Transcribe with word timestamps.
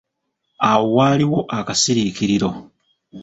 Awo 0.69 0.85
waaliwo 0.95 1.39
akasirikiriro. 1.57 2.49